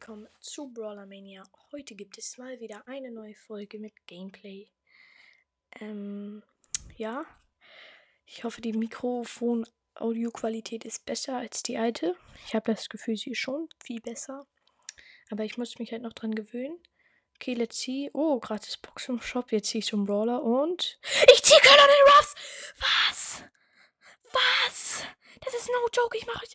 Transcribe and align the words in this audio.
willkommen 0.00 0.28
zu 0.40 0.72
Brawler 0.72 1.04
Mania. 1.04 1.42
Heute 1.72 1.94
gibt 1.94 2.16
es 2.16 2.38
mal 2.38 2.58
wieder 2.58 2.88
eine 2.88 3.10
neue 3.10 3.34
Folge 3.34 3.78
mit 3.78 3.92
Gameplay. 4.06 4.70
Ähm, 5.78 6.42
ja. 6.96 7.26
Ich 8.24 8.42
hoffe, 8.42 8.62
die 8.62 8.72
Mikrofon-Audioqualität 8.72 10.86
ist 10.86 11.04
besser 11.04 11.36
als 11.36 11.62
die 11.62 11.76
alte. 11.76 12.16
Ich 12.46 12.54
habe 12.54 12.72
das 12.72 12.88
Gefühl, 12.88 13.18
sie 13.18 13.32
ist 13.32 13.40
schon 13.40 13.68
viel 13.84 14.00
besser. 14.00 14.46
Aber 15.30 15.44
ich 15.44 15.58
muss 15.58 15.78
mich 15.78 15.92
halt 15.92 16.00
noch 16.00 16.14
dran 16.14 16.34
gewöhnen. 16.34 16.78
Okay, 17.36 17.52
let's 17.52 17.78
see. 17.78 18.08
Oh, 18.14 18.40
gratis 18.40 18.78
Box 18.78 19.06
im 19.10 19.20
Shop. 19.20 19.52
Jetzt 19.52 19.68
ziehe 19.68 19.80
ich 19.80 19.92
einen 19.92 20.06
Brawler 20.06 20.42
und. 20.42 20.98
Ich 21.34 21.42
ziehe 21.42 21.60
Colonel 21.60 21.94
Ruffs! 22.16 22.34
Was? 22.78 23.44
Was? 24.32 25.04
Das 25.44 25.52
ist 25.52 25.68
no 25.68 25.88
joke. 25.92 26.16
Ich 26.16 26.26
mache 26.26 26.42
euch. 26.42 26.54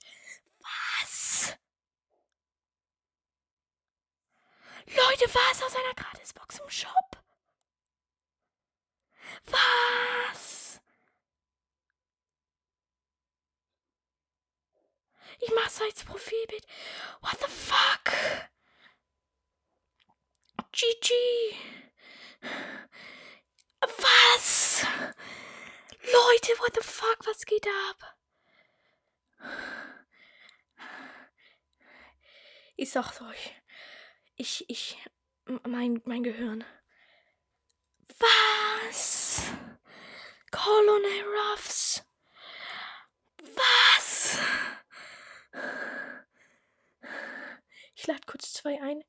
Was? 0.61 1.55
Leute, 4.87 5.25
was 5.33 5.63
aus 5.63 5.75
einer 5.75 5.93
Gratisbox 5.95 6.59
im 6.59 6.69
Shop? 6.69 7.17
Was? 9.45 10.79
Ich 15.39 15.51
mach's 15.53 15.81
als 15.81 16.03
Profilbild. 16.03 16.65
What 17.21 17.39
the 17.39 17.47
fuck? 17.47 18.13
GG. 20.71 21.13
Was? 23.81 24.85
Leute, 26.01 26.59
what 26.59 26.75
the 26.75 26.81
fuck? 26.81 27.25
Was 27.25 27.45
geht 27.45 27.67
ab? 27.67 28.17
Ich 32.75 32.91
sag's 32.91 33.21
euch. 33.21 33.53
Ich, 34.37 34.69
ich, 34.69 34.97
mein, 35.65 36.01
mein 36.05 36.23
Gehirn. 36.23 36.65
Was? 38.19 39.43
Colonel 40.51 41.23
Ruffs. 41.23 42.03
Was? 43.41 44.39
Ich 47.95 48.07
lade 48.07 48.21
kurz 48.25 48.53
zwei 48.53 48.81
ein. 48.81 49.03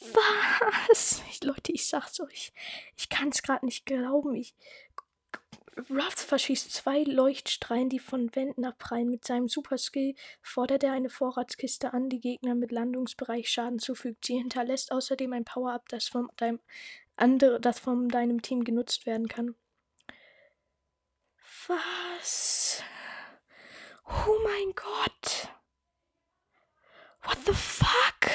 Was? 0.00 1.22
Ich, 1.30 1.42
Leute, 1.44 1.72
ich 1.72 1.86
sag's 1.86 2.18
euch. 2.20 2.52
Ich 2.96 3.08
kann's 3.08 3.42
gerade 3.42 3.66
nicht 3.66 3.84
glauben. 3.84 4.34
Ich, 4.34 4.54
Ruffs 5.90 6.24
verschießt 6.24 6.72
zwei 6.72 7.02
Leuchtstrahlen, 7.04 7.88
die 7.88 7.98
von 7.98 8.34
Wänden 8.34 8.64
abprallen. 8.64 9.08
Mit 9.08 9.24
seinem 9.24 9.48
Superskill 9.48 10.14
fordert 10.42 10.82
er 10.82 10.92
eine 10.92 11.10
Vorratskiste 11.10 11.92
an, 11.92 12.08
die 12.08 12.20
Gegner 12.20 12.54
mit 12.54 12.72
Landungsbereich 12.72 13.48
Schaden 13.48 13.78
zufügt. 13.78 14.24
Sie 14.24 14.38
hinterlässt 14.38 14.90
außerdem 14.90 15.32
ein 15.32 15.44
Power-Up, 15.44 15.88
das 15.88 16.08
von 16.08 16.28
deinem 16.36 16.60
das 17.60 17.80
von 17.80 18.08
deinem 18.08 18.42
Team 18.42 18.62
genutzt 18.62 19.04
werden 19.04 19.28
kann. 19.28 19.56
Was? 21.66 22.82
Oh 24.06 24.38
mein 24.44 24.72
Gott. 24.74 25.48
What 27.22 27.38
the 27.44 27.52
fuck? 27.52 28.30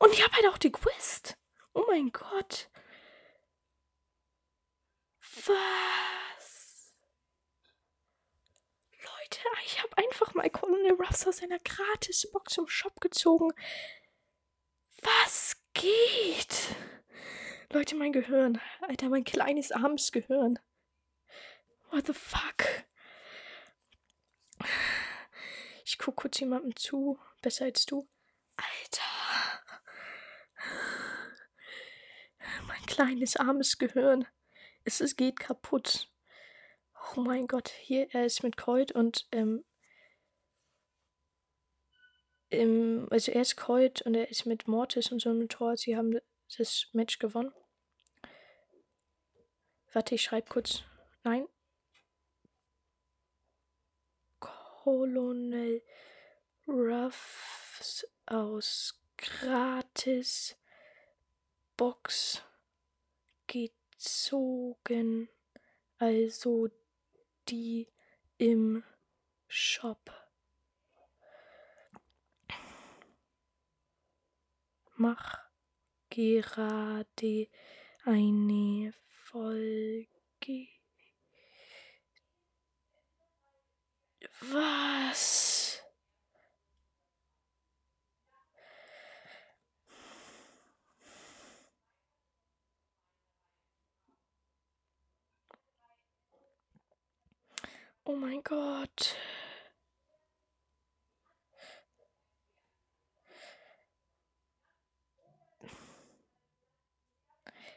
Und 0.00 0.12
ich 0.12 0.24
habe 0.24 0.34
halt 0.34 0.48
auch 0.48 0.58
die 0.58 0.72
Quest. 0.72 1.38
Oh 1.72 1.84
mein 1.88 2.10
Gott. 2.10 2.68
Was? 5.46 6.94
Leute, 8.92 9.40
ich 9.64 9.82
habe 9.82 9.98
einfach 9.98 10.34
mal 10.34 10.48
Colonel 10.50 10.92
Ruffs 10.92 11.26
aus 11.26 11.38
seiner 11.38 11.58
Gratisbox 11.58 12.58
im 12.58 12.68
Shop 12.68 13.00
gezogen. 13.00 13.52
Was 15.02 15.56
geht? 15.74 16.76
Leute, 17.70 17.96
mein 17.96 18.12
Gehirn. 18.12 18.60
Alter, 18.82 19.08
mein 19.08 19.24
kleines 19.24 19.72
armes 19.72 20.12
Gehirn. 20.12 20.60
What 21.90 22.06
the 22.06 22.12
fuck? 22.12 22.84
Ich 25.84 25.98
guck 25.98 26.16
kurz 26.16 26.38
jemandem 26.38 26.76
zu. 26.76 27.18
Besser 27.40 27.64
als 27.64 27.84
du. 27.86 28.08
Alter. 28.56 29.02
Mein 32.68 32.86
kleines 32.86 33.36
armes 33.36 33.78
Gehirn. 33.78 34.26
Es, 34.84 35.00
es 35.00 35.16
geht 35.16 35.38
kaputt. 35.38 36.08
Oh 37.14 37.20
mein 37.20 37.46
Gott, 37.46 37.68
hier, 37.68 38.08
er 38.12 38.26
ist 38.26 38.42
mit 38.42 38.56
Colt 38.56 38.92
und, 38.92 39.26
ähm, 39.32 39.64
ähm, 42.50 43.08
also 43.10 43.32
er 43.32 43.42
ist 43.42 43.56
Colt 43.56 44.02
und 44.02 44.14
er 44.14 44.30
ist 44.30 44.46
mit 44.46 44.68
Mortis 44.68 45.10
und 45.12 45.20
so 45.20 45.30
einem 45.30 45.48
Tor. 45.48 45.76
Sie 45.76 45.96
haben 45.96 46.18
das 46.56 46.86
Match 46.92 47.18
gewonnen. 47.18 47.52
Warte, 49.92 50.14
ich 50.14 50.22
schreibe 50.22 50.48
kurz. 50.48 50.84
Nein. 51.22 51.46
Colonel 54.40 55.82
Ruffs 56.66 58.06
aus 58.26 59.00
Gratis 59.16 60.56
Box 61.76 62.42
geht 63.46 63.74
gezogen, 64.02 65.28
also 65.98 66.68
die 67.48 67.88
im 68.36 68.82
Shop. 69.46 70.10
Mach 74.96 75.38
gerade 76.10 77.48
eine 78.04 78.92
Folge. 79.08 80.68
Was? 84.40 85.41
Oh 98.04 98.16
mein 98.16 98.42
Gott. 98.42 99.16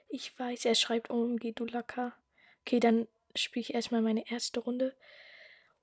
Ich 0.09 0.37
weiß, 0.39 0.65
er 0.65 0.75
schreibt 0.75 1.09
OMG, 1.09 1.53
du 1.53 1.65
Lacker. 1.65 2.13
Okay, 2.61 2.79
dann 2.79 3.07
spiele 3.35 3.61
ich 3.61 3.73
erstmal 3.73 4.01
meine 4.01 4.29
erste 4.31 4.61
Runde. 4.61 4.95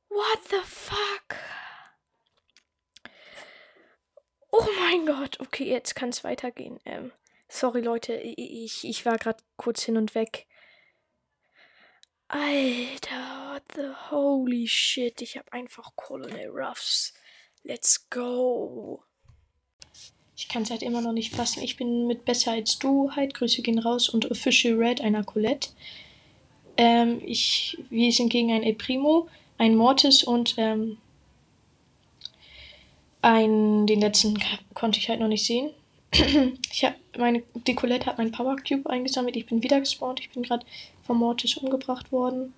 What 0.09 0.39
the 0.51 0.61
fuck? 0.65 1.37
Oh 4.51 4.67
mein 4.79 5.07
Gott. 5.07 5.39
Okay, 5.41 5.65
jetzt 5.65 5.95
kann 5.95 6.09
es 6.09 6.25
weitergehen. 6.25 6.81
Ähm, 6.85 7.13
sorry, 7.49 7.81
Leute. 7.81 8.15
Ich, 8.15 8.85
ich 8.85 9.07
war 9.07 9.19
gerade 9.19 9.43
kurz 9.57 9.83
hin 9.83 9.97
und 9.97 10.15
weg. 10.15 10.47
Alter, 12.29 13.42
what 13.63 13.77
the 13.77 14.11
holy 14.11 14.67
shit. 14.67 15.21
Ich 15.21 15.37
habe 15.37 15.53
einfach 15.53 15.95
Colonel 15.97 16.49
Ruffs. 16.49 17.13
Let's 17.65 18.09
go. 18.11 19.03
Ich 20.37 20.49
kann 20.49 20.63
es 20.63 20.71
halt 20.71 20.83
immer 20.83 21.01
noch 21.01 21.13
nicht 21.13 21.35
fassen. 21.35 21.63
Ich 21.63 21.77
bin 21.77 22.07
mit 22.07 22.25
Besser 22.25 22.53
als 22.53 22.79
du 22.79 23.13
halt. 23.13 23.35
Grüße 23.35 23.63
gehen 23.63 23.79
raus 23.79 24.09
und 24.09 24.31
Official 24.31 24.75
Red 24.75 25.01
einer 25.01 25.23
Colette. 25.25 25.71
Ähm, 26.77 27.21
ich, 27.25 27.79
wir 27.91 28.13
sind 28.13 28.31
gegen 28.31 28.51
ein 28.51 28.63
El 28.63 28.75
Primo, 28.75 29.29
ein 29.59 29.77
Mortis 29.77 30.25
und 30.25 30.55
ähm, 30.57 30.97
ein, 33.21 33.87
den 33.87 34.01
letzten 34.01 34.43
konnte 34.75 34.99
ich 34.99 35.09
halt 35.09 35.21
noch 35.21 35.29
nicht 35.29 35.45
sehen. 35.45 35.71
ich 36.13 36.85
habe 36.85 36.97
meine, 37.17 37.43
die 37.67 37.75
Colette 37.75 38.07
hat 38.07 38.19
meinen 38.19 38.33
Power 38.33 38.57
Cube 38.57 38.89
eingesammelt. 38.89 39.37
Ich 39.37 39.47
bin 39.47 39.63
wieder 39.63 39.81
gespawnt. 39.81 40.19
Ich 40.21 40.31
bin 40.31 40.43
gerade 40.43 40.67
vom 41.03 41.19
Mortis 41.19 41.57
umgebracht 41.57 42.11
worden. 42.11 42.55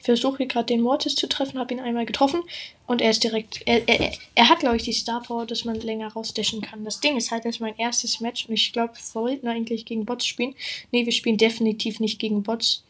Ich 0.00 0.06
versuche 0.06 0.46
gerade 0.46 0.64
den 0.64 0.80
Mortis 0.80 1.14
zu 1.14 1.28
treffen, 1.28 1.58
habe 1.58 1.74
ihn 1.74 1.80
einmal 1.80 2.06
getroffen 2.06 2.42
und 2.86 3.02
er 3.02 3.10
ist 3.10 3.22
direkt. 3.22 3.60
Er, 3.66 3.86
er, 3.86 4.12
er 4.34 4.48
hat, 4.48 4.60
glaube 4.60 4.76
ich, 4.76 4.82
die 4.84 4.94
Star 4.94 5.22
Power, 5.22 5.44
dass 5.44 5.66
man 5.66 5.78
länger 5.78 6.10
rausdashen 6.10 6.62
kann. 6.62 6.86
Das 6.86 7.00
Ding 7.00 7.18
ist 7.18 7.30
halt, 7.30 7.44
das 7.44 7.56
ist 7.56 7.60
mein 7.60 7.76
erstes 7.76 8.18
Match 8.18 8.46
und 8.46 8.54
ich 8.54 8.72
glaube, 8.72 8.94
wir 8.94 9.02
sollten 9.02 9.46
eigentlich 9.46 9.84
gegen 9.84 10.06
Bots 10.06 10.26
spielen. 10.26 10.54
Ne, 10.90 11.04
wir 11.04 11.12
spielen 11.12 11.36
definitiv 11.36 12.00
nicht 12.00 12.18
gegen 12.18 12.42
Bots. 12.42 12.82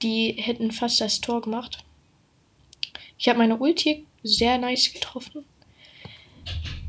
Die 0.00 0.32
hätten 0.38 0.72
fast 0.72 1.02
das 1.02 1.20
Tor 1.20 1.42
gemacht. 1.42 1.84
Ich 3.18 3.28
habe 3.28 3.38
meine 3.38 3.58
Ulti 3.58 4.06
sehr 4.22 4.56
nice 4.56 4.90
getroffen. 4.90 5.44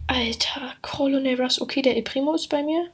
Alter, 0.08 0.74
Colonel 0.82 1.42
Russ. 1.42 1.60
Okay, 1.60 1.82
der 1.82 1.98
El 1.98 2.04
Primo 2.04 2.34
ist 2.34 2.48
bei 2.48 2.64
mir. 2.64 2.90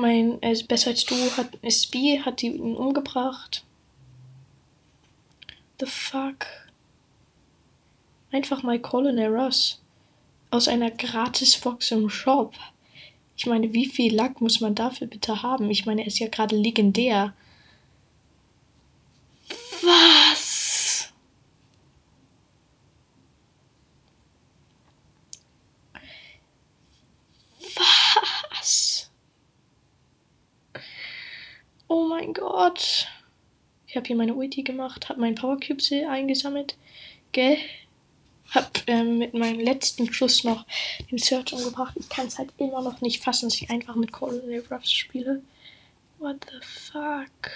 Mein, 0.00 0.38
ist 0.42 0.68
besser 0.68 0.90
als 0.90 1.04
du, 1.06 1.16
hat, 1.36 1.58
SB 1.60 2.20
hat 2.20 2.40
ihn 2.44 2.76
umgebracht. 2.76 3.64
The 5.80 5.86
fuck? 5.86 6.46
Einfach 8.30 8.62
mal 8.62 8.78
Colonel 8.78 9.34
Ross. 9.34 9.82
Aus 10.50 10.68
einer 10.68 10.92
Gratisbox 10.92 11.90
im 11.90 12.08
Shop. 12.08 12.54
Ich 13.36 13.46
meine, 13.46 13.72
wie 13.72 13.86
viel 13.86 14.14
Lack 14.14 14.40
muss 14.40 14.60
man 14.60 14.76
dafür 14.76 15.08
bitte 15.08 15.42
haben? 15.42 15.68
Ich 15.68 15.84
meine, 15.84 16.02
er 16.02 16.06
ist 16.06 16.20
ja 16.20 16.28
gerade 16.28 16.54
legendär. 16.54 17.34
Was? 19.82 21.12
Was? 27.74 29.08
Oh 31.88 32.06
mein 32.06 32.34
Gott. 32.34 33.08
Ich 33.86 33.96
habe 33.96 34.06
hier 34.06 34.16
meine 34.16 34.34
Ulti 34.34 34.62
gemacht, 34.62 35.08
habe 35.08 35.20
meinen 35.20 35.34
Power 35.34 35.58
Cube 35.58 35.82
eingesammelt. 36.08 36.76
Gell? 37.32 37.56
Hab 38.50 38.82
ähm, 38.86 39.18
mit 39.18 39.34
meinem 39.34 39.60
letzten 39.60 40.12
Schuss 40.12 40.44
noch 40.44 40.66
den 41.10 41.18
Search 41.18 41.52
umgebracht. 41.54 41.94
Ich 41.98 42.08
kann 42.08 42.26
es 42.26 42.38
halt 42.38 42.50
immer 42.58 42.82
noch 42.82 43.00
nicht 43.00 43.22
fassen, 43.22 43.46
dass 43.46 43.60
ich 43.60 43.70
einfach 43.70 43.94
mit 43.94 44.12
Colonel 44.12 44.64
Ruffs 44.70 44.92
spiele. 44.92 45.42
What 46.18 46.46
the 46.50 46.66
fuck? 46.66 47.50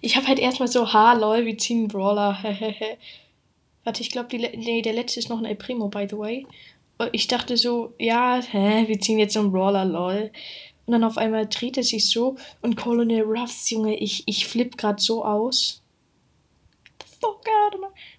Ich 0.00 0.16
habe 0.16 0.26
halt 0.26 0.38
erstmal 0.38 0.68
so, 0.68 0.92
ha, 0.92 1.12
lol, 1.14 1.44
wir 1.46 1.56
ziehen 1.58 1.88
Brawler. 1.88 2.38
Warte, 3.84 4.02
ich 4.02 4.10
glaube, 4.10 4.36
nee, 4.36 4.82
der 4.82 4.94
letzte 4.94 5.20
ist 5.20 5.28
noch 5.28 5.38
ein 5.38 5.44
El 5.44 5.56
Primo, 5.56 5.88
by 5.88 6.06
the 6.10 6.18
way. 6.18 6.46
Ich 7.12 7.26
dachte 7.26 7.56
so, 7.56 7.94
ja, 7.98 8.40
hä, 8.42 8.88
wir 8.88 9.00
ziehen 9.00 9.18
jetzt 9.18 9.34
so 9.34 9.40
einen 9.40 9.52
Brawler, 9.52 9.84
lol. 9.84 10.30
Und 10.86 10.92
dann 10.92 11.04
auf 11.04 11.18
einmal 11.18 11.46
dreht 11.46 11.76
er 11.76 11.82
sich 11.82 12.08
so 12.08 12.36
und 12.62 12.76
Colonel 12.76 13.22
Ruffs, 13.22 13.70
Junge, 13.70 13.96
ich, 13.96 14.22
ich 14.26 14.46
flipp 14.46 14.78
grad 14.78 15.00
so 15.00 15.24
aus. 15.24 15.82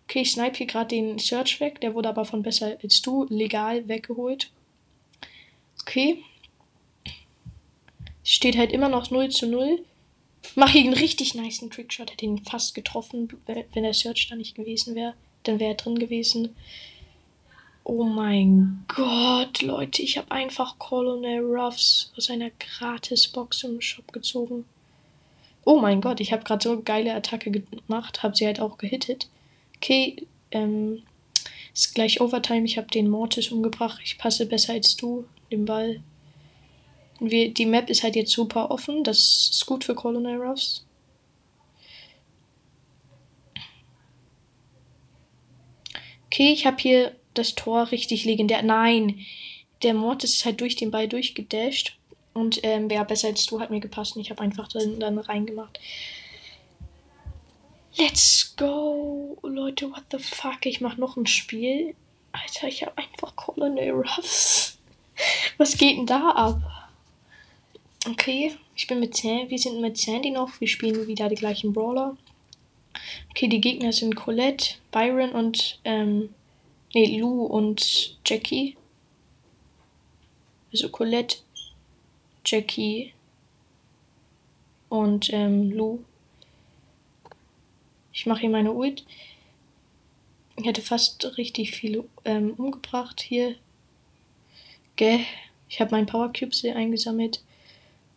Okay, 0.10 0.22
ich 0.22 0.32
snipe 0.32 0.58
hier 0.58 0.68
gerade 0.68 0.88
den 0.88 1.20
Search 1.20 1.60
weg. 1.60 1.82
Der 1.82 1.94
wurde 1.94 2.10
aber 2.10 2.24
von 2.24 2.42
besser 2.42 2.78
als 2.82 3.02
du 3.02 3.26
legal 3.30 3.88
weggeholt. 3.88 4.52
Okay. 5.82 6.24
Steht 8.24 8.58
halt 8.58 8.72
immer 8.72 8.90
noch 8.90 9.12
0 9.12 9.30
zu 9.30 9.48
0. 9.48 9.84
Mach 10.56 10.70
hier 10.70 10.82
einen 10.82 10.94
richtig 10.94 11.36
nice 11.36 11.60
Trickshot. 11.70 12.12
Hätte 12.12 12.26
ihn 12.26 12.44
fast 12.44 12.74
getroffen, 12.74 13.30
wenn 13.46 13.84
der 13.84 13.94
Search 13.94 14.28
da 14.30 14.36
nicht 14.36 14.56
gewesen 14.56 14.96
wäre. 14.96 15.14
Dann 15.44 15.60
wäre 15.60 15.72
er 15.72 15.78
drin 15.78 16.00
gewesen. 16.00 16.56
Oh 17.90 18.04
mein 18.04 18.84
Gott, 18.90 19.62
Leute, 19.62 20.02
ich 20.02 20.18
habe 20.18 20.30
einfach 20.32 20.78
Colonel 20.78 21.40
Ruffs 21.40 22.12
aus 22.18 22.30
einer 22.30 22.50
Gratis-Box 22.50 23.64
im 23.64 23.80
Shop 23.80 24.12
gezogen. 24.12 24.66
Oh 25.64 25.80
mein 25.80 26.02
Gott, 26.02 26.20
ich 26.20 26.34
habe 26.34 26.44
gerade 26.44 26.62
so 26.62 26.74
eine 26.74 26.82
geile 26.82 27.16
Attacke 27.16 27.50
gemacht, 27.50 28.24
habe 28.24 28.36
sie 28.36 28.46
halt 28.46 28.60
auch 28.60 28.78
gehittet. 28.78 29.30
Okay, 29.78 30.28
ähm, 30.52 31.04
ist 31.74 31.96
gleich 31.96 32.20
Overtime. 32.20 32.66
Ich 32.66 32.78
habe 32.78 32.88
den 32.88 33.08
Mortis 33.10 33.54
umgebracht. 33.54 34.02
Ich 34.04 34.18
passe 34.18 34.48
besser 34.48 34.74
als 34.74 34.98
du, 34.98 35.24
den 35.50 35.64
Ball. 35.64 36.02
Wir, 37.22 37.54
die 37.54 37.66
Map 37.66 37.90
ist 37.90 38.04
halt 38.04 38.18
jetzt 38.18 38.34
super 38.34 38.70
offen. 38.70 39.06
Das 39.06 39.50
ist 39.50 39.66
gut 39.66 39.86
für 39.86 39.96
Colonel 39.96 40.42
Ruffs. 40.42 40.86
Okay, 46.26 46.52
ich 46.52 46.66
habe 46.66 46.76
hier 46.82 47.16
das 47.38 47.56
Tor 47.56 47.92
richtig 47.92 48.26
legendär. 48.26 48.64
Nein, 48.64 49.26
der 49.84 49.94
Mord 49.94 50.24
ist 50.24 50.46
halt 50.46 50.62
durch 50.62 50.76
den 50.76 50.92
Ball 50.92 51.08
durchgedasht. 51.08 51.98
Und 52.34 52.60
ähm, 52.64 52.90
wer 52.90 53.04
besser 53.04 53.30
als 53.30 53.46
du 53.48 53.60
hat 53.60 53.72
mir 53.72 53.80
gepasst 53.80 54.16
und 54.16 54.22
ich 54.22 54.30
habe 54.30 54.42
einfach 54.42 54.68
dann, 54.68 55.00
dann 55.00 55.18
reingemacht. 55.18 55.80
Let's 57.98 58.56
go. 58.56 59.38
Leute, 59.42 59.90
what 59.90 60.04
the 60.12 60.20
fuck? 60.20 60.66
Ich 60.66 60.82
mach 60.82 60.98
noch 60.98 61.18
ein 61.18 61.26
Spiel. 61.26 61.96
Alter, 62.32 62.68
ich 62.68 62.84
habe 62.84 62.96
einfach 62.98 63.36
Colonel 63.36 63.90
Ruffs. 63.92 64.78
Was 65.58 65.78
geht 65.78 65.98
denn 65.98 66.06
da 66.06 66.30
ab? 66.30 66.62
Okay, 68.08 68.56
ich 68.76 68.86
bin 68.86 69.00
mit 69.00 69.18
Sandy. 69.18 69.50
Wir 69.50 69.58
sind 69.58 69.82
mit 69.82 69.98
Sandy 69.98 70.30
noch. 70.30 70.62
Wir 70.62 70.68
spielen 70.68 71.08
wieder 71.08 71.30
die 71.30 71.36
gleichen 71.36 71.74
Brawler. 71.74 72.16
Okay, 73.32 73.48
die 73.48 73.62
Gegner 73.62 73.92
sind 73.92 74.16
Colette, 74.16 74.76
Byron 74.92 75.32
und 75.32 75.80
ähm, 75.84 76.30
Nee, 76.94 77.18
Lou 77.20 77.46
und 77.46 78.18
Jackie. 78.26 78.78
Also 80.72 80.90
Colette, 80.90 81.38
Jackie 82.46 83.14
und 84.90 85.32
ähm, 85.34 85.72
Lou. 85.72 86.00
Ich 88.14 88.26
mache 88.26 88.42
hier 88.42 88.50
meine 88.50 88.72
Ult. 88.72 89.06
Ich 90.56 90.66
hätte 90.66 90.82
fast 90.82 91.38
richtig 91.38 91.72
viele 91.72 92.06
ähm, 92.26 92.54
umgebracht 92.58 93.22
hier. 93.22 93.56
Gell? 94.96 95.20
Ich 95.70 95.80
habe 95.80 95.92
meinen 95.92 96.08
Power 96.08 96.32
Cubes 96.34 96.64
eingesammelt. 96.66 97.44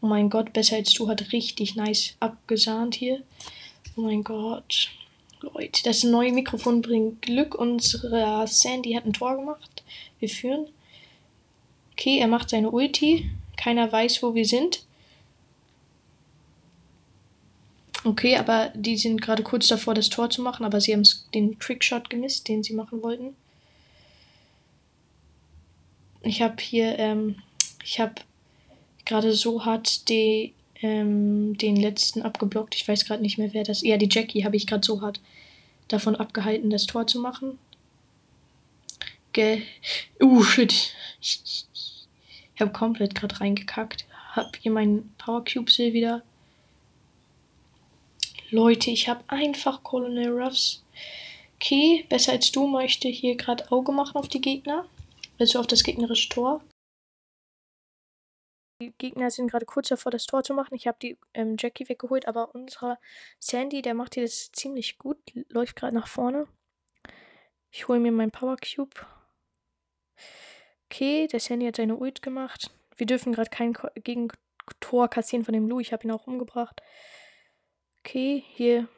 Oh 0.00 0.06
mein 0.06 0.30
Gott, 0.30 0.52
besser 0.52 0.76
als 0.76 0.94
du 0.94 1.08
hat 1.08 1.32
richtig 1.32 1.76
nice 1.76 2.16
abgesahnt 2.20 2.94
hier. 2.94 3.22
Oh 3.96 4.02
mein 4.02 4.24
Gott. 4.24 4.90
Leute, 5.40 5.82
das 5.84 6.04
neue 6.04 6.32
Mikrofon 6.32 6.82
bringt 6.82 7.22
Glück. 7.22 7.54
Unsere 7.54 8.46
Sandy 8.46 8.92
hat 8.92 9.06
ein 9.06 9.12
Tor 9.12 9.36
gemacht. 9.36 9.82
Wir 10.18 10.28
führen. 10.28 10.66
Okay, 11.92 12.18
er 12.18 12.28
macht 12.28 12.50
seine 12.50 12.70
Ulti. 12.70 13.30
Keiner 13.56 13.90
weiß, 13.90 14.22
wo 14.22 14.34
wir 14.34 14.44
sind. 14.44 14.84
Okay, 18.04 18.36
aber 18.36 18.72
die 18.74 18.96
sind 18.96 19.20
gerade 19.20 19.42
kurz 19.42 19.68
davor, 19.68 19.94
das 19.94 20.08
Tor 20.08 20.30
zu 20.30 20.40
machen, 20.40 20.64
aber 20.64 20.80
sie 20.80 20.94
haben 20.94 21.06
den 21.34 21.58
Trickshot 21.58 22.08
gemisst, 22.08 22.48
den 22.48 22.62
sie 22.62 22.72
machen 22.72 23.02
wollten. 23.02 23.36
Ich 26.22 26.40
habe 26.40 26.56
hier, 26.60 26.98
ähm, 26.98 27.36
ich 27.84 28.00
habe 28.00 28.14
gerade 29.04 29.34
so 29.34 29.64
hart 29.64 30.08
die, 30.08 30.54
ähm, 30.82 31.56
den 31.56 31.76
letzten 31.76 32.22
abgeblockt. 32.22 32.74
Ich 32.74 32.86
weiß 32.86 33.04
gerade 33.04 33.22
nicht 33.22 33.38
mehr, 33.38 33.52
wer 33.52 33.64
das. 33.64 33.82
Ja, 33.82 33.96
die 33.96 34.08
Jackie 34.10 34.44
habe 34.44 34.56
ich 34.56 34.66
gerade 34.66 34.84
so 34.84 35.00
hart 35.00 35.20
davon 35.88 36.16
abgehalten, 36.16 36.70
das 36.70 36.86
Tor 36.86 37.06
zu 37.06 37.20
machen. 37.20 37.58
Gell. 39.32 39.62
Uh, 40.20 40.42
shit. 40.42 40.94
Ich 41.20 41.66
habe 42.60 42.72
komplett 42.72 43.14
gerade 43.14 43.40
reingekackt. 43.40 44.06
Hab 44.32 44.56
hier 44.56 44.72
meinen 44.72 45.14
Power 45.18 45.44
Cube 45.44 45.70
wieder. 45.70 46.22
Leute, 48.50 48.90
ich 48.90 49.08
habe 49.08 49.22
einfach 49.28 49.82
Colonel 49.82 50.28
Ruffs. 50.28 50.82
Okay, 51.56 52.04
besser 52.08 52.32
als 52.32 52.50
du 52.50 52.66
möchte 52.66 53.08
hier 53.08 53.36
gerade 53.36 53.70
Auge 53.70 53.92
machen 53.92 54.16
auf 54.16 54.28
die 54.28 54.40
Gegner. 54.40 54.86
Also 55.38 55.60
auf 55.60 55.66
das 55.66 55.84
gegnerische 55.84 56.28
Tor. 56.28 56.60
Die 58.80 58.92
Gegner 58.96 59.30
sind 59.30 59.50
gerade 59.50 59.66
kurz 59.66 59.88
davor, 59.88 60.10
das 60.10 60.26
Tor 60.26 60.42
zu 60.42 60.54
machen. 60.54 60.74
Ich 60.74 60.86
habe 60.86 60.98
die 61.00 61.18
ähm, 61.34 61.56
Jackie 61.58 61.88
weggeholt, 61.88 62.26
aber 62.26 62.54
unser 62.54 62.98
Sandy, 63.38 63.82
der 63.82 63.94
macht 63.94 64.14
hier 64.14 64.24
das 64.24 64.50
ziemlich 64.52 64.96
gut. 64.96 65.18
Läuft 65.48 65.76
gerade 65.76 65.94
nach 65.94 66.08
vorne. 66.08 66.46
Ich 67.70 67.88
hole 67.88 68.00
mir 68.00 68.10
meinen 68.10 68.30
Power 68.30 68.56
Cube. 68.56 69.06
Okay, 70.86 71.26
der 71.26 71.40
Sandy 71.40 71.66
hat 71.66 71.76
seine 71.76 71.96
Ult 71.96 72.22
gemacht. 72.22 72.70
Wir 72.96 73.06
dürfen 73.06 73.32
gerade 73.32 73.50
kein 73.50 73.74
Gegentor 73.94 75.08
kassieren 75.08 75.44
von 75.44 75.54
dem 75.54 75.68
Lou. 75.68 75.78
Ich 75.80 75.92
habe 75.92 76.04
ihn 76.04 76.10
auch 76.10 76.26
umgebracht. 76.26 76.82
Okay, 78.00 78.42
hier 78.54 78.88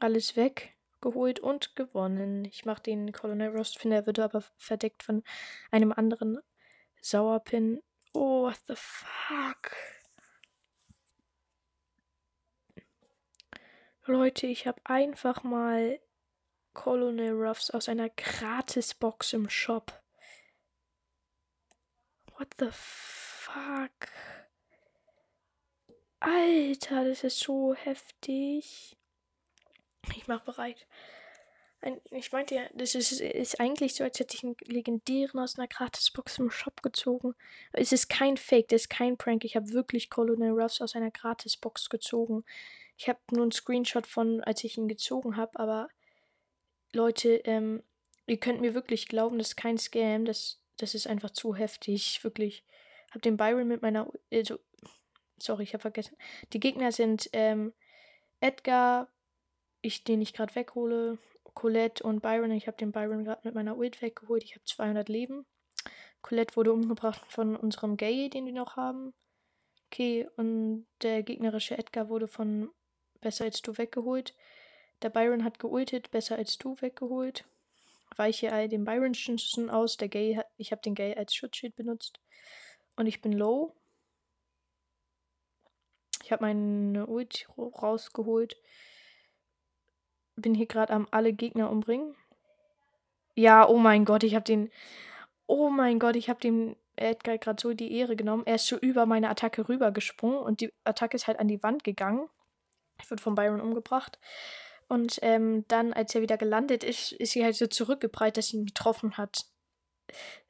alles 0.00 0.34
weggeholt 0.36 1.40
und 1.40 1.76
gewonnen. 1.76 2.46
Ich 2.46 2.64
mache 2.64 2.82
den 2.82 3.12
Colonel 3.12 3.54
Rost, 3.54 3.78
finde 3.78 3.96
er 3.96 4.06
wird 4.06 4.18
aber 4.18 4.42
verdeckt 4.56 5.02
von 5.02 5.22
einem 5.70 5.92
anderen 5.92 6.38
Sauerpin. 7.02 7.82
Oh, 8.18 8.44
what 8.44 8.58
the 8.66 8.76
fuck? 8.76 9.76
Leute, 14.06 14.46
ich 14.46 14.66
habe 14.66 14.80
einfach 14.84 15.42
mal 15.42 16.00
Colonel 16.72 17.32
Ruffs 17.34 17.70
aus 17.70 17.90
einer 17.90 18.08
Gratisbox 18.08 19.34
im 19.34 19.50
Shop. 19.50 20.02
What 22.38 22.54
the 22.58 22.70
fuck? 22.72 24.08
Alter, 26.18 27.04
das 27.04 27.22
ist 27.22 27.40
so 27.40 27.74
heftig. 27.74 28.96
Ich 30.16 30.26
mach 30.26 30.40
bereit. 30.40 30.86
Ich 32.10 32.32
meinte 32.32 32.54
ja, 32.54 32.62
das 32.74 32.94
ist, 32.94 33.20
ist 33.20 33.60
eigentlich 33.60 33.94
so, 33.94 34.02
als 34.02 34.18
hätte 34.18 34.34
ich 34.34 34.42
einen 34.42 34.56
legendären 34.64 35.38
aus 35.38 35.58
einer 35.58 35.68
Gratisbox 35.68 36.38
im 36.38 36.50
Shop 36.50 36.82
gezogen. 36.82 37.34
Es 37.72 37.92
ist 37.92 38.08
kein 38.08 38.36
Fake, 38.36 38.68
das 38.68 38.82
ist 38.82 38.88
kein 38.88 39.16
Prank. 39.16 39.44
Ich 39.44 39.56
habe 39.56 39.72
wirklich 39.72 40.10
Colonel 40.10 40.50
Ruffs 40.50 40.80
aus 40.80 40.96
einer 40.96 41.10
Gratisbox 41.10 41.88
gezogen. 41.88 42.44
Ich 42.96 43.08
habe 43.08 43.20
nur 43.30 43.42
einen 43.42 43.52
Screenshot 43.52 44.06
von, 44.06 44.42
als 44.42 44.64
ich 44.64 44.78
ihn 44.78 44.88
gezogen 44.88 45.36
habe, 45.36 45.58
aber 45.60 45.88
Leute, 46.92 47.36
ähm, 47.44 47.82
ihr 48.26 48.38
könnt 48.38 48.60
mir 48.60 48.74
wirklich 48.74 49.06
glauben, 49.06 49.38
das 49.38 49.48
ist 49.48 49.56
kein 49.56 49.78
Scam. 49.78 50.24
Das, 50.24 50.60
das 50.78 50.94
ist 50.94 51.06
einfach 51.06 51.30
zu 51.30 51.54
heftig. 51.54 52.22
Wirklich. 52.24 52.64
Hab 53.12 53.22
den 53.22 53.36
Byron 53.36 53.68
mit 53.68 53.82
meiner. 53.82 54.10
Also, 54.32 54.58
sorry, 55.38 55.64
ich 55.64 55.74
habe 55.74 55.82
vergessen. 55.82 56.16
Die 56.52 56.60
Gegner 56.60 56.90
sind 56.90 57.28
ähm, 57.32 57.72
Edgar, 58.40 59.08
ich, 59.82 60.04
den 60.04 60.20
ich 60.20 60.32
gerade 60.32 60.54
weghole, 60.54 61.18
Colette 61.56 62.04
und 62.04 62.20
Byron. 62.20 62.52
Ich 62.52 62.66
habe 62.68 62.76
den 62.76 62.92
Byron 62.92 63.24
gerade 63.24 63.40
mit 63.42 63.54
meiner 63.54 63.76
Ult 63.78 64.02
weggeholt. 64.02 64.44
Ich 64.44 64.54
habe 64.54 64.64
200 64.66 65.08
Leben. 65.08 65.46
Colette 66.20 66.54
wurde 66.54 66.72
umgebracht 66.72 67.22
von 67.28 67.56
unserem 67.56 67.96
Gay, 67.96 68.28
den 68.28 68.44
wir 68.44 68.52
noch 68.52 68.76
haben. 68.76 69.14
Okay, 69.86 70.28
und 70.36 70.86
der 71.00 71.22
gegnerische 71.22 71.78
Edgar 71.78 72.10
wurde 72.10 72.28
von 72.28 72.70
Besser 73.22 73.44
als 73.44 73.62
du 73.62 73.78
weggeholt. 73.78 74.34
Der 75.00 75.08
Byron 75.08 75.44
hat 75.44 75.58
geultet, 75.58 76.10
Besser 76.10 76.36
als 76.36 76.58
du 76.58 76.76
weggeholt. 76.80 77.46
Weiche 78.16 78.52
all 78.52 78.68
den 78.68 78.84
Byron 78.84 79.14
Schützen 79.14 79.70
aus. 79.70 79.96
Der 79.96 80.08
Gay 80.08 80.34
hat, 80.34 80.46
ich 80.58 80.72
habe 80.72 80.82
den 80.82 80.94
Gay 80.94 81.16
als 81.16 81.34
Schutzschild 81.34 81.74
benutzt. 81.74 82.20
Und 82.96 83.06
ich 83.06 83.22
bin 83.22 83.32
low. 83.32 83.74
Ich 86.22 86.32
habe 86.32 86.44
meine 86.44 87.06
Ult 87.06 87.48
rausgeholt. 87.56 88.56
Bin 90.36 90.54
hier 90.54 90.66
gerade 90.66 90.92
am 90.92 91.08
alle 91.10 91.32
Gegner 91.32 91.70
umbringen. 91.70 92.14
Ja, 93.34 93.68
oh 93.68 93.78
mein 93.78 94.04
Gott, 94.04 94.22
ich 94.22 94.34
habe 94.34 94.44
den. 94.44 94.70
Oh 95.46 95.68
mein 95.70 95.98
Gott, 95.98 96.16
ich 96.16 96.28
habe 96.28 96.40
dem 96.40 96.76
Edgar 96.96 97.38
gerade 97.38 97.60
so 97.60 97.74
die 97.74 97.92
Ehre 97.92 98.16
genommen. 98.16 98.44
Er 98.46 98.56
ist 98.56 98.66
so 98.66 98.76
über 98.76 99.06
meine 99.06 99.28
Attacke 99.28 99.68
rübergesprungen 99.68 100.38
und 100.38 100.60
die 100.60 100.72
Attacke 100.84 101.16
ist 101.16 101.26
halt 101.26 101.38
an 101.38 101.48
die 101.48 101.62
Wand 101.62 101.84
gegangen. 101.84 102.28
Ich 103.00 103.10
wurde 103.10 103.22
von 103.22 103.34
Byron 103.34 103.60
umgebracht. 103.60 104.18
Und 104.88 105.18
ähm, 105.22 105.64
dann, 105.68 105.92
als 105.92 106.14
er 106.14 106.22
wieder 106.22 106.36
gelandet 106.36 106.84
ist, 106.84 107.12
ist 107.12 107.32
sie 107.32 107.44
halt 107.44 107.56
so 107.56 107.66
zurückgebreit, 107.66 108.36
dass 108.36 108.48
sie 108.48 108.58
ihn 108.58 108.66
getroffen 108.66 109.16
hat. 109.16 109.46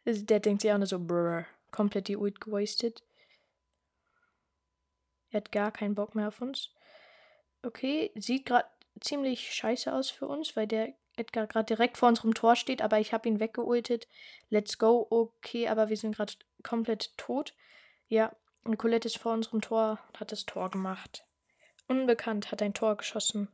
Der 0.05 0.41
denkt 0.41 0.63
sich 0.63 0.73
auch 0.73 0.79
nur 0.79 0.87
so, 0.87 0.99
brr, 0.99 1.47
komplett 1.71 2.09
die 2.09 2.17
Ult 2.17 2.41
gewastet. 2.41 3.03
Er 5.31 5.39
hat 5.39 5.53
gar 5.53 5.73
keinen 5.73 5.95
Bock 5.95 6.15
mehr 6.15 6.29
auf 6.29 6.41
uns. 6.41 6.71
Okay, 7.63 8.13
sieht 8.15 8.47
gerade 8.47 8.69
ziemlich 9.01 9.53
scheiße 9.53 9.93
aus 9.93 10.11
für 10.11 10.27
uns, 10.27 10.57
weil 10.57 10.67
der 10.67 10.95
Edgar 11.17 11.47
gerade 11.47 11.67
direkt 11.67 11.97
vor 11.97 12.09
unserem 12.09 12.35
Tor 12.35 12.57
steht, 12.57 12.83
aber 12.83 13.01
ich 13.01 13.13
habe 13.13 13.29
ihn 13.29 13.41
weggeultet. 13.41 14.07
Let's 14.51 14.79
go. 14.79 15.07
Okay, 15.09 15.69
aber 15.69 15.89
wir 15.89 15.97
sind 15.97 16.17
gerade 16.17 16.35
komplett 16.63 17.17
tot. 17.17 17.55
Ja, 18.09 18.35
Nicolette 18.65 19.09
ist 19.09 19.19
vor 19.19 19.33
unserem 19.33 19.61
Tor, 19.61 19.99
hat 20.19 20.33
das 20.33 20.45
Tor 20.45 20.71
gemacht. 20.71 21.25
Unbekannt 21.89 22.51
hat 22.51 22.63
ein 22.63 22.75
Tor 22.75 22.97
geschossen. 22.97 23.49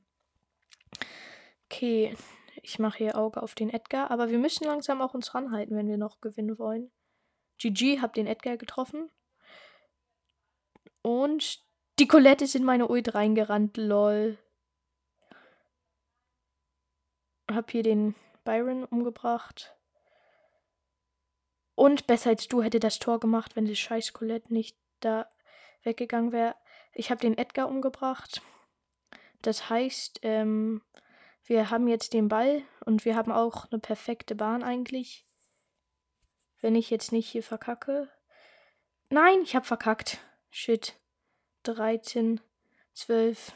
Okay, 1.66 2.16
ich 2.62 2.78
mache 2.78 2.98
hier 2.98 3.18
Auge 3.18 3.42
auf 3.42 3.54
den 3.54 3.70
Edgar, 3.70 4.10
aber 4.10 4.30
wir 4.30 4.38
müssen 4.38 4.64
langsam 4.64 5.00
auch 5.00 5.14
uns 5.14 5.34
ranhalten, 5.34 5.76
wenn 5.76 5.88
wir 5.88 5.96
noch 5.96 6.20
gewinnen 6.20 6.58
wollen. 6.58 6.90
GG, 7.58 8.00
hab 8.00 8.14
den 8.14 8.26
Edgar 8.26 8.56
getroffen. 8.56 9.10
Und 11.02 11.60
die 11.98 12.08
Colette 12.08 12.44
ist 12.44 12.54
in 12.54 12.64
meine 12.64 12.88
Ult 12.88 13.14
reingerannt, 13.14 13.76
lol. 13.76 14.38
Hab 17.54 17.70
hier 17.70 17.82
den 17.82 18.14
Byron 18.44 18.84
umgebracht. 18.84 19.76
Und 21.74 22.06
besser 22.06 22.30
als 22.30 22.48
du 22.48 22.62
hätte 22.62 22.80
das 22.80 22.98
Tor 22.98 23.18
gemacht, 23.20 23.56
wenn 23.56 23.64
die 23.64 23.76
scheiß 23.76 24.12
Colette 24.12 24.52
nicht 24.52 24.76
da 25.00 25.28
weggegangen 25.82 26.32
wäre. 26.32 26.54
Ich 26.92 27.10
habe 27.10 27.20
den 27.20 27.38
Edgar 27.38 27.68
umgebracht. 27.68 28.42
Das 29.40 29.68
heißt, 29.68 30.20
ähm, 30.22 30.82
wir 31.44 31.70
haben 31.70 31.88
jetzt 31.88 32.12
den 32.12 32.28
Ball 32.28 32.62
und 32.84 33.04
wir 33.04 33.16
haben 33.16 33.32
auch 33.32 33.70
eine 33.70 33.80
perfekte 33.80 34.34
Bahn 34.34 34.62
eigentlich. 34.62 35.26
Wenn 36.60 36.76
ich 36.76 36.90
jetzt 36.90 37.10
nicht 37.10 37.28
hier 37.28 37.42
verkacke. 37.42 38.08
Nein, 39.10 39.40
ich 39.42 39.56
habe 39.56 39.66
verkackt. 39.66 40.18
Shit. 40.50 40.94
13, 41.64 42.40
12, 42.92 43.52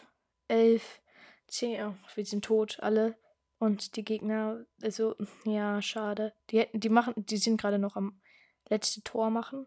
11, 0.49 1.01
10. 1.49 1.87
Oh, 1.87 1.95
wir 2.15 2.27
sind 2.27 2.45
tot, 2.45 2.79
alle. 2.81 3.17
Und 3.59 3.97
die 3.97 4.05
Gegner, 4.05 4.67
also, 4.83 5.15
ja, 5.45 5.81
schade. 5.83 6.35
Die, 6.51 6.67
die 6.73 6.89
machen, 6.89 7.15
die 7.17 7.39
sind 7.39 7.61
gerade 7.61 7.79
noch 7.79 7.97
am 7.97 8.21
letzten 8.69 9.05
Tor 9.05 9.31
machen. 9.31 9.67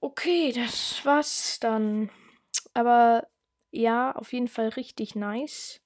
Okay, 0.00 0.52
das 0.52 1.04
war's 1.04 1.58
dann. 1.60 2.10
Aber 2.74 3.28
ja, 3.70 4.12
auf 4.12 4.32
jeden 4.32 4.48
Fall 4.48 4.68
richtig 4.68 5.14
nice. 5.14 5.80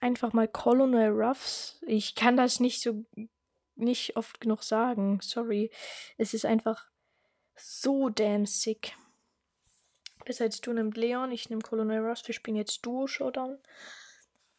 Einfach 0.00 0.32
mal 0.32 0.48
Colonel 0.48 1.10
Ruffs. 1.10 1.80
Ich 1.86 2.14
kann 2.14 2.36
das 2.36 2.60
nicht 2.60 2.80
so 2.80 3.04
nicht 3.76 4.16
oft 4.16 4.40
genug 4.40 4.62
sagen. 4.62 5.20
Sorry. 5.20 5.70
Es 6.16 6.34
ist 6.34 6.44
einfach 6.44 6.86
so 7.56 8.08
damn 8.08 8.46
sick. 8.46 8.96
Besser 10.24 10.44
als 10.44 10.60
du 10.60 10.72
nimmst 10.72 10.96
Leon, 10.96 11.32
ich 11.32 11.50
nehme 11.50 11.62
Colonel 11.62 12.04
Ruffs. 12.04 12.26
Wir 12.26 12.34
spielen 12.34 12.56
jetzt 12.56 12.84
Duo 12.86 13.06
Showdown. 13.06 13.58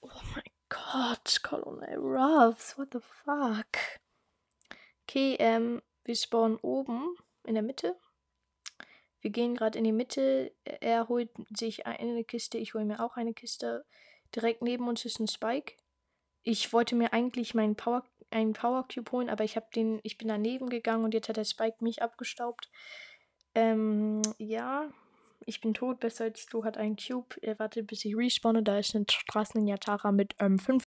Oh 0.01 0.09
mein 0.33 0.54
Gott, 0.75 1.41
Colonel 1.41 1.97
Ruffs, 1.99 2.77
what 2.77 2.89
the 2.91 2.99
fuck? 2.99 3.77
Okay, 5.03 5.35
ähm, 5.39 5.81
wir 6.03 6.15
spawnen 6.15 6.57
oben 6.57 7.15
in 7.45 7.53
der 7.53 7.63
Mitte. 7.63 7.95
Wir 9.21 9.31
gehen 9.31 9.55
gerade 9.55 9.77
in 9.77 9.85
die 9.85 9.93
Mitte. 9.93 10.51
Er 10.65 11.07
holt 11.07 11.29
sich 11.49 11.85
eine 11.85 12.23
Kiste, 12.23 12.57
ich 12.57 12.73
hole 12.73 12.85
mir 12.85 12.99
auch 12.99 13.15
eine 13.15 13.33
Kiste. 13.33 13.85
Direkt 14.35 14.61
neben 14.61 14.87
uns 14.87 15.05
ist 15.05 15.19
ein 15.19 15.27
Spike. 15.27 15.75
Ich 16.43 16.73
wollte 16.73 16.95
mir 16.95 17.13
eigentlich 17.13 17.55
meinen 17.55 17.75
Power, 17.75 18.03
einen 18.29 18.53
Power 18.53 18.85
Cube 18.93 19.11
holen, 19.11 19.29
aber 19.29 19.45
ich 19.45 19.55
habe 19.55 19.67
den, 19.73 19.99
ich 20.03 20.17
bin 20.17 20.27
daneben 20.27 20.69
gegangen 20.69 21.05
und 21.05 21.13
jetzt 21.13 21.29
hat 21.29 21.37
der 21.37 21.45
Spike 21.45 21.83
mich 21.83 22.01
abgestaubt. 22.01 22.69
Ähm, 23.53 24.21
ja, 24.37 24.89
ich 25.45 25.61
bin 25.61 25.73
tot, 25.73 25.99
besser 25.99 26.25
als 26.25 26.45
du, 26.47 26.63
hat 26.63 26.77
einen 26.77 26.95
Cube. 26.95 27.35
Er 27.41 27.59
wartet, 27.59 27.87
bis 27.87 28.05
ich 28.05 28.15
respawne. 28.15 28.63
Da 28.63 28.79
ist 28.79 28.95
ein 28.95 29.05
Straßen 29.09 29.65
Tara 29.79 30.11
mit 30.11 30.35
ähm, 30.39 30.59
5. 30.59 30.83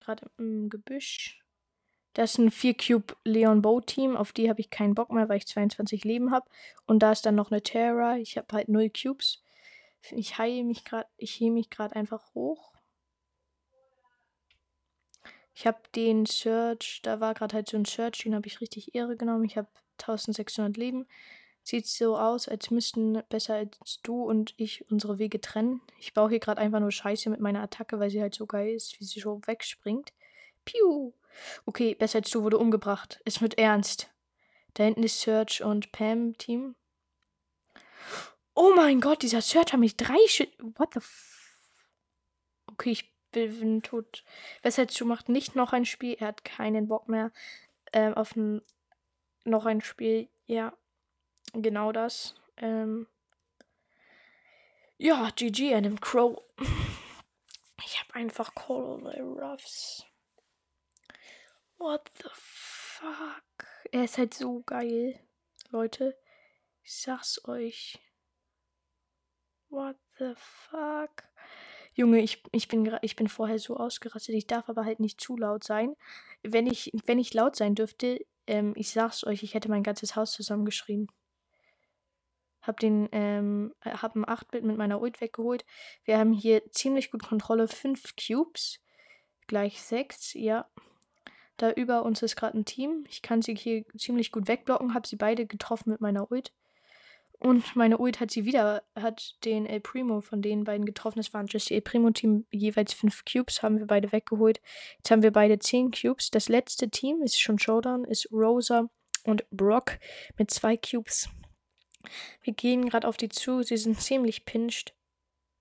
Gerade 0.00 0.30
im 0.38 0.68
Gebüsch. 0.68 1.40
Das 2.14 2.32
ist 2.32 2.38
ein 2.38 2.50
4-Cube 2.50 3.16
Leon 3.24 3.62
Bow 3.62 3.80
Team. 3.80 4.16
Auf 4.16 4.32
die 4.32 4.48
habe 4.48 4.60
ich 4.60 4.70
keinen 4.70 4.94
Bock 4.94 5.10
mehr, 5.10 5.28
weil 5.28 5.38
ich 5.38 5.46
22 5.46 6.04
Leben 6.04 6.30
habe. 6.30 6.48
Und 6.86 7.00
da 7.02 7.12
ist 7.12 7.26
dann 7.26 7.34
noch 7.34 7.50
eine 7.50 7.62
Terra. 7.62 8.16
Ich 8.18 8.36
habe 8.36 8.46
halt 8.52 8.68
0 8.68 8.90
Cubes. 8.90 9.42
Ich 10.10 10.38
heile 10.38 10.64
mich 10.64 10.84
gerade, 10.84 11.08
ich 11.16 11.40
hebe 11.40 11.54
mich 11.54 11.70
gerade 11.70 11.96
einfach 11.96 12.34
hoch. 12.34 12.72
Ich 15.54 15.66
habe 15.66 15.78
den 15.94 16.26
Search, 16.26 17.00
da 17.02 17.20
war 17.20 17.34
gerade 17.34 17.54
halt 17.54 17.68
so 17.68 17.76
ein 17.76 17.84
Search, 17.84 18.18
den 18.18 18.34
habe 18.34 18.46
ich 18.46 18.60
richtig 18.60 18.94
Ehre 18.94 19.16
genommen. 19.16 19.44
Ich 19.44 19.56
habe 19.56 19.68
1600 19.98 20.76
Leben. 20.76 21.06
Sieht 21.66 21.86
so 21.86 22.18
aus, 22.18 22.46
als 22.46 22.70
müssten 22.70 23.22
besser 23.30 23.54
als 23.54 24.00
du 24.02 24.22
und 24.22 24.52
ich 24.58 24.84
unsere 24.90 25.18
Wege 25.18 25.40
trennen. 25.40 25.80
Ich 25.98 26.12
baue 26.12 26.28
hier 26.28 26.38
gerade 26.38 26.60
einfach 26.60 26.78
nur 26.78 26.92
Scheiße 26.92 27.30
mit 27.30 27.40
meiner 27.40 27.62
Attacke, 27.62 27.98
weil 27.98 28.10
sie 28.10 28.20
halt 28.20 28.34
so 28.34 28.44
geil 28.44 28.74
ist, 28.74 29.00
wie 29.00 29.04
sie 29.04 29.18
so 29.18 29.40
wegspringt. 29.46 30.12
Piu! 30.66 31.14
Okay, 31.64 31.94
besser 31.94 32.18
als 32.18 32.30
du 32.30 32.42
wurde 32.42 32.58
umgebracht. 32.58 33.22
Es 33.24 33.40
wird 33.40 33.56
ernst. 33.56 34.10
Da 34.74 34.84
hinten 34.84 35.04
ist 35.04 35.22
Search 35.22 35.64
und 35.64 35.90
Pam 35.90 36.36
Team. 36.36 36.74
Oh 38.54 38.72
mein 38.76 39.00
Gott, 39.00 39.22
dieser 39.22 39.40
Search 39.40 39.72
hat 39.72 39.80
mich 39.80 39.96
drei 39.96 40.18
Sch 40.28 40.46
What 40.76 40.92
the 40.92 40.98
f 40.98 41.60
Okay, 42.66 42.90
ich 42.90 43.12
bin 43.32 43.82
tot. 43.82 44.22
Besser 44.62 44.82
als 44.82 44.94
du 44.94 45.06
macht 45.06 45.30
nicht 45.30 45.56
noch 45.56 45.72
ein 45.72 45.86
Spiel. 45.86 46.16
Er 46.20 46.28
hat 46.28 46.44
keinen 46.44 46.88
Bock 46.88 47.08
mehr 47.08 47.32
ähm, 47.94 48.12
auf 48.14 48.36
ein, 48.36 48.60
noch 49.44 49.64
ein 49.64 49.80
Spiel. 49.80 50.28
Ja, 50.46 50.74
genau 51.62 51.92
das. 51.92 52.34
Ähm, 52.56 53.06
ja, 54.98 55.30
GG, 55.34 55.74
einem 55.74 56.00
Crow. 56.00 56.40
Ich 57.86 58.00
habe 58.00 58.14
einfach 58.14 58.54
Colonel 58.54 59.38
Ruffs. 59.38 60.06
What 61.76 62.10
the 62.16 62.30
fuck? 62.32 63.44
Er 63.92 64.04
ist 64.04 64.16
halt 64.16 64.32
so 64.32 64.62
geil. 64.62 65.20
Leute, 65.68 66.16
ich 66.82 66.94
sag's 66.94 67.46
euch. 67.46 67.98
What 69.68 69.96
the 70.18 70.34
fuck? 70.36 71.24
Junge, 71.94 72.20
ich, 72.20 72.42
ich, 72.52 72.68
bin, 72.68 72.96
ich 73.02 73.16
bin 73.16 73.28
vorher 73.28 73.58
so 73.58 73.76
ausgerastet. 73.76 74.34
Ich 74.34 74.46
darf 74.46 74.68
aber 74.68 74.84
halt 74.84 75.00
nicht 75.00 75.20
zu 75.20 75.36
laut 75.36 75.62
sein. 75.64 75.94
Wenn 76.42 76.66
ich, 76.66 76.90
wenn 77.04 77.18
ich 77.18 77.34
laut 77.34 77.54
sein 77.54 77.74
dürfte, 77.74 78.24
ähm, 78.46 78.72
ich 78.76 78.90
sag's 78.90 79.24
euch, 79.24 79.42
ich 79.42 79.54
hätte 79.54 79.68
mein 79.68 79.82
ganzes 79.82 80.16
Haus 80.16 80.32
zusammengeschrien. 80.32 81.08
Hab 82.66 82.80
den, 82.80 83.08
ähm, 83.12 83.74
hab 83.82 84.16
ein 84.16 84.24
8-Bit 84.24 84.64
mit 84.64 84.76
meiner 84.76 85.00
Ult 85.00 85.20
weggeholt. 85.20 85.64
Wir 86.04 86.18
haben 86.18 86.32
hier 86.32 86.62
ziemlich 86.70 87.10
gut 87.10 87.22
Kontrolle. 87.22 87.68
5 87.68 88.14
Cubes. 88.16 88.80
Gleich 89.46 89.82
6, 89.82 90.34
ja. 90.34 90.66
Da 91.56 91.70
über 91.70 92.04
uns 92.04 92.22
ist 92.22 92.36
gerade 92.36 92.58
ein 92.58 92.64
Team. 92.64 93.04
Ich 93.08 93.22
kann 93.22 93.42
sie 93.42 93.54
hier 93.54 93.84
ziemlich 93.96 94.32
gut 94.32 94.48
wegblocken, 94.48 94.94
habe 94.94 95.06
sie 95.06 95.16
beide 95.16 95.46
getroffen 95.46 95.90
mit 95.90 96.00
meiner 96.00 96.30
Ult. 96.30 96.52
Und 97.38 97.76
meine 97.76 97.98
Ult 97.98 98.20
hat 98.20 98.30
sie 98.30 98.46
wieder, 98.46 98.82
hat 98.96 99.36
den 99.44 99.66
El 99.66 99.80
Primo 99.80 100.20
von 100.22 100.40
den 100.40 100.64
beiden 100.64 100.86
getroffen. 100.86 101.18
Das 101.18 101.34
waren 101.34 101.46
just 101.46 101.70
El 101.70 101.82
Primo-Team, 101.82 102.46
jeweils 102.50 102.94
fünf 102.94 103.24
Cubes, 103.24 103.62
haben 103.62 103.78
wir 103.78 103.86
beide 103.86 104.12
weggeholt. 104.12 104.60
Jetzt 104.96 105.10
haben 105.10 105.22
wir 105.22 105.32
beide 105.32 105.58
zehn 105.58 105.90
Cubes. 105.90 106.30
Das 106.30 106.48
letzte 106.48 106.88
Team 106.88 107.20
ist 107.22 107.38
schon 107.38 107.58
Showdown, 107.58 108.04
ist 108.04 108.32
Rosa 108.32 108.88
und 109.24 109.44
Brock 109.50 109.98
mit 110.38 110.50
zwei 110.50 110.76
Cubes. 110.76 111.28
Wir 112.42 112.54
gehen 112.54 112.88
gerade 112.88 113.06
auf 113.08 113.16
die 113.16 113.28
zu, 113.28 113.62
sie 113.62 113.76
sind 113.76 114.00
ziemlich 114.00 114.44
pinscht. 114.44 114.92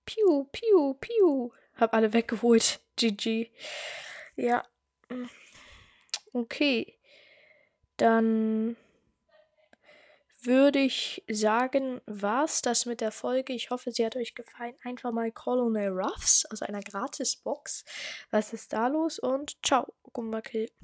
Piu, 0.05 0.45
piu, 0.51 0.95
piu. 0.95 1.51
Hab 1.75 1.93
alle 1.93 2.13
weggeholt. 2.13 2.79
GG. 2.95 3.50
Ja. 4.35 4.63
Okay. 6.33 6.97
Dann 7.97 8.75
würde 10.45 10.79
ich 10.79 11.23
sagen, 11.29 12.01
war's 12.05 12.62
das 12.62 12.85
mit 12.85 13.01
der 13.01 13.12
Folge. 13.12 13.53
Ich 13.53 13.69
hoffe, 13.69 13.91
sie 13.91 14.05
hat 14.05 14.15
euch 14.15 14.35
gefallen. 14.35 14.75
Einfach 14.83 15.12
mal 15.12 15.31
Colonel 15.31 15.89
Ruffs 15.89 16.45
aus 16.51 16.62
einer 16.62 16.81
Gratis-Box. 16.81 17.85
Was 18.29 18.53
ist 18.53 18.73
da 18.73 18.88
los? 18.88 19.19
Und 19.19 19.57
ciao, 19.63 19.93
Gumbakill. 20.12 20.69